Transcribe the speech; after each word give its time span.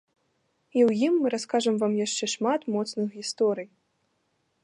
І 0.75 0.79
ў 0.87 1.09
ім 1.09 1.13
мы 1.25 1.31
раскажам 1.33 1.75
вам 1.83 1.93
яшчэ 2.05 2.25
шмат 2.35 2.61
моцных 2.79 3.07
гісторый! 3.21 3.67